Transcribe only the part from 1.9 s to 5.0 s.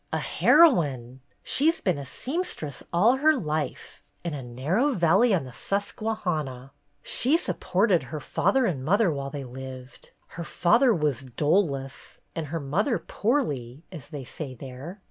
a seamstress all her life, in a narrow